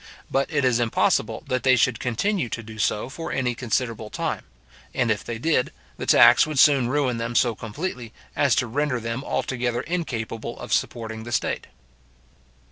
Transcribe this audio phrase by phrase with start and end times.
[0.31, 4.45] But it is impossible that they should continue to do so for any considerable time;
[4.95, 8.99] and if they did, the tax would soon ruin them so completely, as to render
[8.99, 11.67] them altogether incapable of supporting the state.